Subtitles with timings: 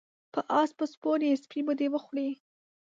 [0.33, 2.29] په اس به سپور یی سپی به دی وخوري